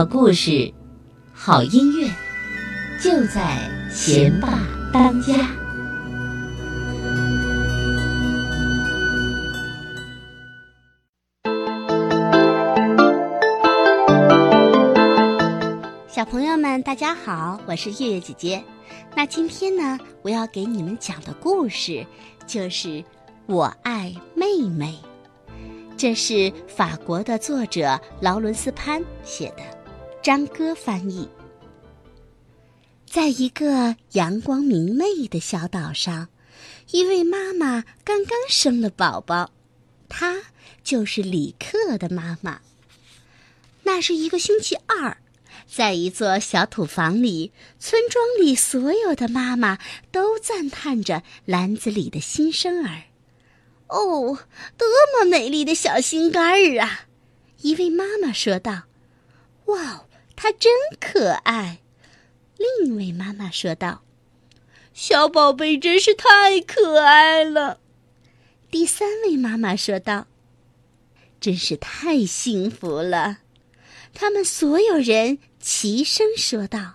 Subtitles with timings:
[0.00, 0.72] 好故事，
[1.34, 2.08] 好音乐，
[3.02, 3.58] 就在
[3.90, 4.58] 贤爸
[4.90, 5.34] 当家。
[16.08, 18.64] 小朋友们，大家好，我是月月姐姐。
[19.14, 22.06] 那今天呢，我要给你们讲的故事
[22.46, 22.88] 就是
[23.44, 24.98] 《我爱妹妹》，
[25.98, 29.62] 这是法国的作者劳伦斯·潘写的，
[30.22, 31.26] 张哥翻译。
[33.06, 36.28] 在一个阳光明媚的小岛上，
[36.90, 39.50] 一位妈妈刚刚生了宝宝，
[40.08, 40.42] 她
[40.84, 42.60] 就是李克的妈妈。
[43.82, 45.16] 那是一个星期二。
[45.66, 49.78] 在一座小土房里，村庄里所有的妈妈
[50.10, 53.04] 都赞叹着篮子里的新生儿。
[53.86, 54.38] 哦，
[54.76, 57.06] 多么美丽的小心肝儿啊！
[57.62, 58.82] 一位妈妈说道
[59.66, 60.06] ：“哇，
[60.42, 61.80] 他真可爱。”
[62.56, 64.02] 另一位妈妈说道
[64.94, 67.78] ：“小宝贝真是太可爱了。”
[68.70, 70.28] 第三位妈妈说道
[71.40, 73.40] ：“真是太幸福了。”
[74.14, 76.94] 他们所有人齐声说道：“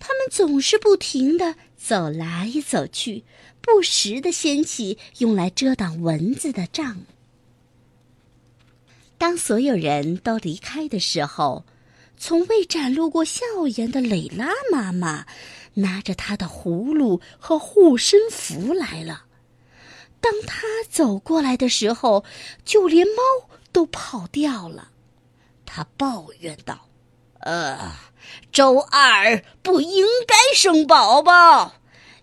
[0.00, 3.24] 他们总是不停的走来走去，
[3.60, 7.02] 不时的掀起用来遮挡蚊子的帐。”
[9.16, 11.64] 当所有人都离开的时候，
[12.18, 13.44] 从未展露过笑
[13.76, 15.24] 颜的蕾拉妈妈
[15.74, 19.24] 拿着她的葫芦和护身符来了。
[20.20, 22.24] 当她走过来的时候，
[22.64, 23.22] 就连猫
[23.72, 24.88] 都跑掉了。
[25.64, 26.88] 他抱怨道
[27.40, 27.92] ：“呃，
[28.50, 31.74] 周二不应该生宝宝，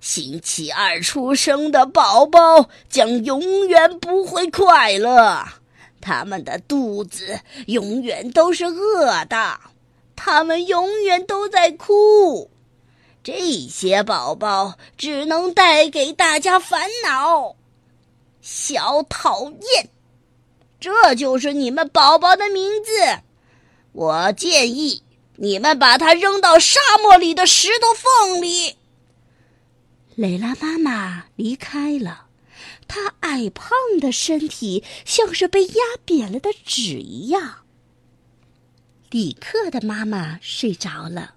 [0.02, 5.46] 星期二出生的宝宝将永远不会快乐，
[6.02, 9.60] 他们的肚子永远都是饿的，
[10.16, 12.50] 他们永远都在哭，
[13.24, 17.56] 这些宝宝只能带给大家烦恼。
[18.42, 19.90] 小讨厌，
[20.80, 22.92] 这就是你们宝宝的名字。”
[23.94, 25.04] 我建议
[25.38, 28.76] 你们把它扔到沙漠里的石头缝里。
[30.16, 32.28] 蕾拉妈妈离开了，
[32.88, 37.65] 她矮胖的身体像是被压扁了的纸一样。
[39.12, 41.36] 李克的妈妈睡着了，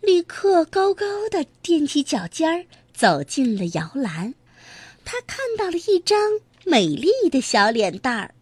[0.00, 4.34] 李克高高的踮起脚尖儿走进了摇篮，
[5.04, 8.34] 他看到了一张美丽的小脸蛋儿。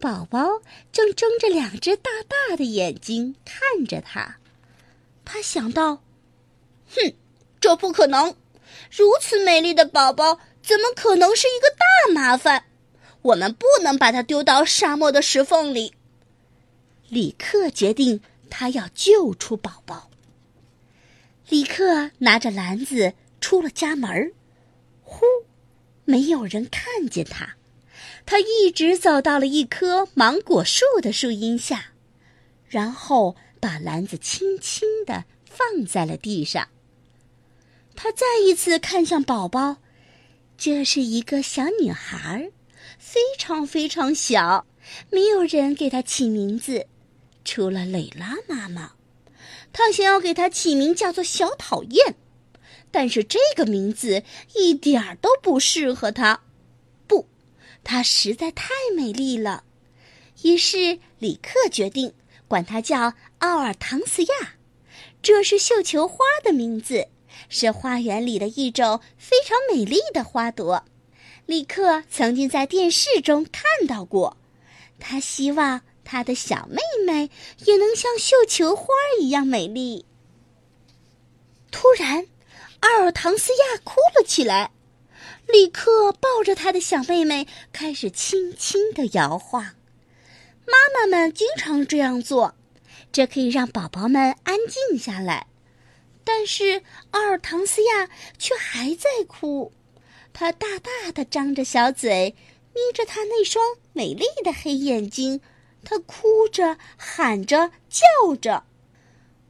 [0.00, 4.38] 宝宝正睁着两只大大的眼睛看着他，
[5.24, 6.02] 他想到
[6.94, 7.14] ：“哼，
[7.60, 8.34] 这不可能！
[8.90, 12.64] 如此美丽的宝宝，怎么可能是一个大麻烦？
[13.22, 15.94] 我们不能把它丢到沙漠的石缝里。”
[17.08, 20.10] 李克决定，他要救出宝宝。
[21.48, 24.32] 李克拿着篮子出了家门，
[25.02, 25.24] 呼，
[26.04, 27.54] 没有人看见他。
[28.24, 31.92] 他一直走到了一棵芒果树的树荫下，
[32.66, 36.68] 然后把篮子轻轻地放在了地上。
[37.94, 39.76] 他再一次看向宝宝，
[40.58, 42.50] 这是一个小女孩，
[42.98, 44.66] 非常非常小，
[45.10, 46.88] 没有人给她起名字，
[47.46, 48.92] 除了蕾拉妈妈。
[49.72, 52.16] 他想要给她起名叫做“小讨厌”，
[52.90, 54.22] 但是这个名字
[54.54, 56.42] 一点儿都不适合她。
[57.06, 57.28] 不
[57.84, 59.64] 她实在太美丽了，
[60.42, 62.12] 于是李克决定
[62.48, 64.56] 管她叫奥尔唐斯亚，
[65.22, 67.08] 这是绣球花的名字，
[67.48, 70.84] 是花园里的一种非常美丽的花朵。
[71.44, 74.36] 李克曾经在电视中看到过，
[74.98, 77.30] 他希望他的小妹妹
[77.66, 80.06] 也能像绣球花一样美丽。
[81.70, 82.26] 突然，
[82.80, 84.70] 奥尔唐斯亚哭了起来。
[85.48, 89.62] 立刻抱着他的小妹妹，开始轻轻的摇晃。
[90.66, 92.56] 妈妈们经常这样做，
[93.12, 95.46] 这可以让宝宝们安静下来。
[96.24, 96.82] 但是
[97.12, 99.72] 奥尔唐斯亚却还在哭，
[100.32, 102.34] 他大大的张着小嘴，
[102.74, 105.40] 眯着他那双美丽的黑眼睛，
[105.88, 108.64] 他哭着、喊着、叫着。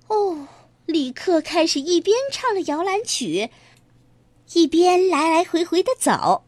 [0.08, 0.46] 哦，
[0.84, 3.50] 立刻开始一边唱着摇篮曲。
[4.52, 6.44] 一边来来回回的走，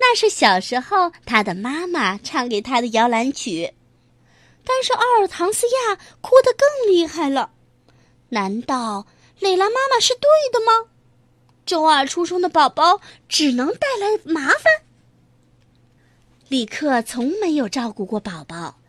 [0.00, 3.72] 那是小时候他的妈妈唱给他的摇篮曲。
[4.64, 7.52] 但是奥尔唐斯亚哭得更厉害了。
[8.30, 9.06] 难道
[9.38, 10.90] 蕾拉妈妈是对的吗？
[11.64, 14.82] 周二出生的宝宝只能带来麻烦。
[16.48, 18.79] 李克从没有照顾过宝宝，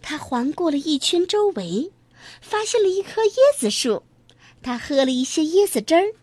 [0.00, 1.92] 他环顾了一圈周围，
[2.40, 4.02] 发现了一棵椰子树，
[4.62, 6.14] 他喝了一些椰子汁儿。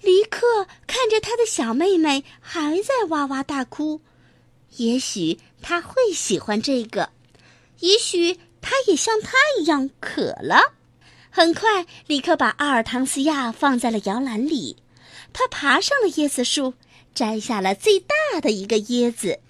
[0.00, 4.02] 立刻看着他的小妹妹还在哇哇大哭，
[4.76, 7.10] 也许他会喜欢这个，
[7.80, 10.74] 也许他也像他一样渴了。
[11.30, 14.76] 很快，立刻把阿尔唐斯亚放在了摇篮里，
[15.32, 16.74] 他爬上了椰子树，
[17.14, 19.40] 摘下了最大的一个椰子。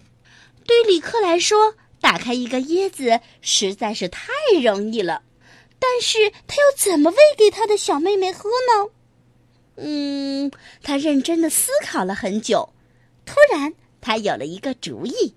[0.67, 4.29] 对李克来说，打开一个椰子实在是太
[4.63, 5.23] 容易了，
[5.79, 8.91] 但是他要怎么喂给他的小妹妹喝呢？
[9.77, 10.53] 嗯，
[10.83, 12.75] 他认真的思考了很久，
[13.25, 13.73] 突然
[14.03, 15.35] 他有了一个主意。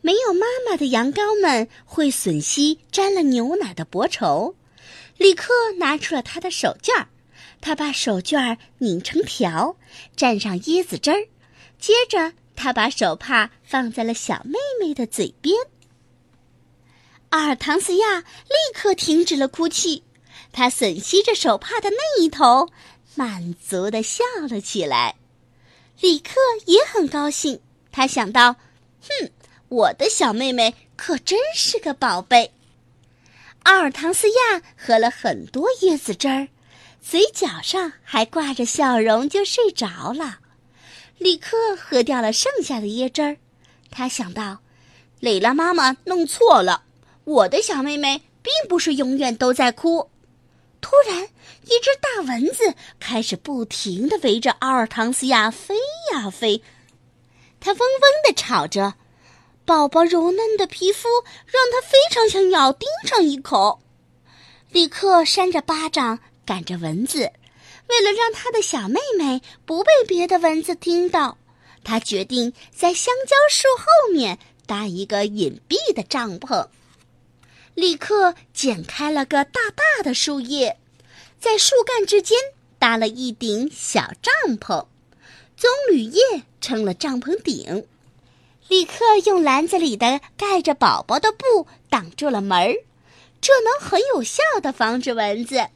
[0.00, 4.56] 没有妈妈的羊羔们会吮吸沾了牛奶的薄绸。
[5.16, 7.06] 立刻拿出了他的手绢儿，
[7.60, 9.76] 他把手绢儿拧成条，
[10.16, 11.28] 蘸上椰子汁儿，
[11.78, 15.56] 接着他把手帕放在了小妹妹的嘴边。
[17.30, 20.04] 阿尔唐斯亚立刻停止了哭泣，
[20.52, 22.68] 他吮吸着手帕的那一头。
[23.14, 25.16] 满足的笑了起来，
[26.00, 26.32] 李克
[26.64, 27.60] 也很高兴。
[27.90, 28.56] 他想到
[29.06, 29.30] ：“哼，
[29.68, 32.52] 我的小妹妹可真是个宝贝。”
[33.64, 36.48] 阿尔唐斯亚喝了很多椰子汁儿，
[37.02, 40.38] 嘴角上还挂着笑容，就睡着了。
[41.18, 43.36] 李克喝掉了剩下的椰汁儿，
[43.90, 44.58] 他想到
[45.20, 46.84] ：“蕾拉妈妈弄错了，
[47.24, 50.10] 我的小妹妹并不是永远都在哭。”
[50.82, 55.76] 突然，一只大蚊子开始不停地围着阿尔唐斯亚飞
[56.12, 56.60] 呀飞，
[57.60, 58.94] 它嗡嗡地吵着，
[59.64, 61.08] 宝宝柔嫩的皮肤
[61.46, 63.80] 让它非常想咬叮上一口。
[64.70, 67.30] 立刻扇着巴掌赶着蚊子，
[67.88, 71.36] 为了让他的小妹妹不被别的蚊子听到，
[71.84, 76.68] 他决定在香蕉树后面搭一个隐蔽的帐篷。
[77.74, 80.78] 立刻剪开了个大大的树叶，
[81.40, 82.38] 在树干之间
[82.78, 84.86] 搭了一顶小帐篷，
[85.56, 87.86] 棕榈叶撑了帐篷顶。
[88.68, 92.74] 立刻用篮子里的盖着宝宝的布挡住了门儿，
[93.40, 95.68] 这能很有效的防止蚊子。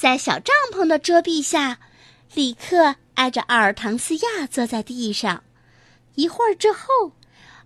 [0.00, 1.78] 在小帐篷的遮蔽下，
[2.32, 5.44] 里克挨着阿尔唐斯亚坐在地上。
[6.14, 7.12] 一会儿之后，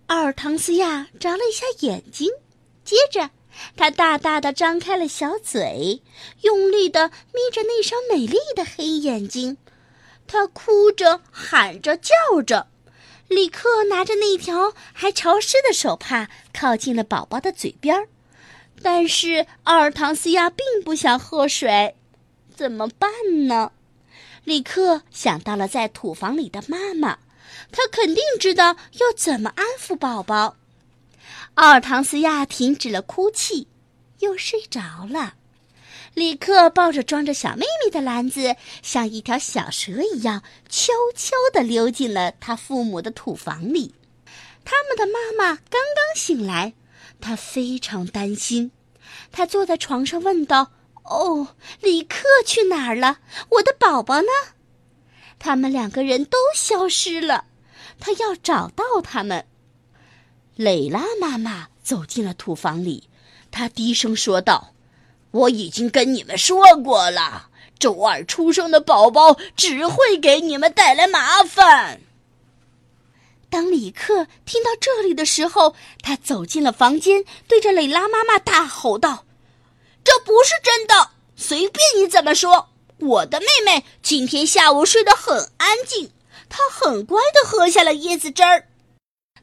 [0.07, 2.29] 阿尔唐斯亚眨了一下眼睛。
[2.83, 3.29] 接着，
[3.77, 6.01] 他大大的张开了小嘴，
[6.41, 9.55] 用力的眯着那双美丽的黑眼睛。
[10.27, 12.67] 他哭着、喊着、叫着。
[13.29, 18.09] 里克拿着那条还潮湿的手帕靠近了宝宝的嘴边儿。
[18.83, 21.95] 但是阿尔唐斯亚并不想喝水，
[22.55, 23.09] 怎么办
[23.47, 23.71] 呢？
[24.43, 27.19] 立刻想到了在土房里的妈妈，
[27.71, 30.55] 他肯定知道要怎么安抚宝宝。
[31.55, 33.67] 奥尔唐斯亚停止了哭泣，
[34.19, 35.35] 又睡着了。
[36.13, 43.93] 立刻抱着装着小妹妹的篮子，像一条小蛇一样，悄悄地溜进了他父母的土房里。
[44.63, 46.73] 他们的妈妈刚刚醒来，
[47.19, 48.71] 她非常担心。
[49.31, 50.71] 她坐在床上问道
[51.05, 53.19] ：“哦，李克去哪儿了？
[53.49, 54.27] 我的宝宝呢？”
[55.39, 57.45] 他们两个人都消失了。
[57.99, 59.45] 他要找到他们。
[60.55, 63.09] 蕾拉妈妈走进了土房里，
[63.51, 64.73] 她低声说道
[65.31, 72.01] ：“我已经跟你们说过了，周二出生的宝宝只会给你们带来麻烦。”
[73.51, 79.24] 当李克听到这里的时候，他走进了房间，对着蕾拉妈妈大吼道
[80.05, 81.09] ：“这不是真的！
[81.35, 82.69] 随便你怎么说，
[82.99, 86.13] 我的妹妹今天下午睡得很安静，
[86.47, 88.69] 她很乖的喝下了椰子汁儿。”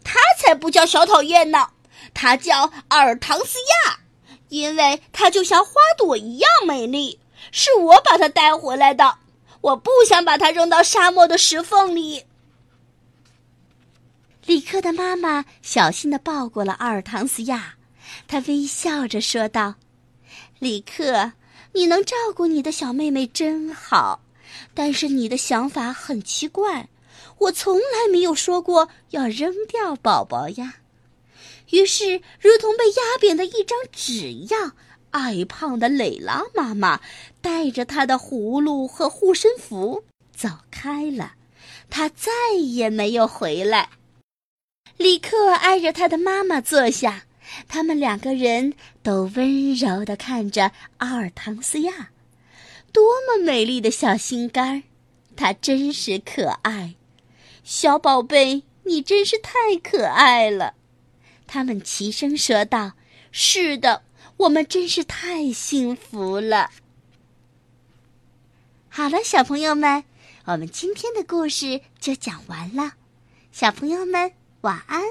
[0.03, 1.69] 她才不叫小讨厌呢，
[2.15, 4.01] 他叫尔唐斯亚，
[4.49, 7.21] 因为他就像花朵一样美丽。
[7.51, 9.19] 是我把他带回来的，
[9.61, 12.25] 我不想把他扔到沙漠的石缝里。
[14.47, 17.75] 李克的妈妈小心的抱过了阿尔唐斯亚，
[18.27, 19.75] 她微笑着说道
[20.63, 21.33] ：“李克，
[21.73, 24.21] 你能照顾你的小妹妹真好，
[24.75, 26.89] 但是你的想法很奇怪。”
[27.39, 30.77] 我从来没有说过要扔掉宝宝呀。
[31.71, 34.77] 于是，如同被压扁的一张纸一样，
[35.11, 37.01] 矮胖的蕾拉妈妈
[37.41, 41.33] 带着她的葫芦和护身符走开了。
[41.91, 43.91] 她再也没有回来。
[44.97, 47.25] 李克挨着他的妈妈坐下，
[47.69, 52.11] 他们两个人都温柔地看着阿尔唐斯亚。
[52.93, 54.83] 多么美丽的小心肝儿，
[55.35, 56.95] 他真是可爱。
[57.65, 60.75] 小宝贝，你真是太可爱了！
[61.47, 62.93] 他们齐声说道
[63.33, 64.03] ：“是的，
[64.39, 66.71] 我们真是太幸福了。
[68.89, 70.05] 好了，小朋友们，
[70.45, 72.95] 我们今天的故事就讲完了。
[73.53, 74.33] 小朋友们，
[74.63, 75.03] 晚安。